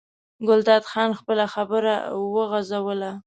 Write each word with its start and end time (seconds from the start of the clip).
ګلداد 0.47 0.83
خان 0.91 1.09
خپله 1.19 1.45
خبره 1.53 1.93
وغځوله. 2.33 3.11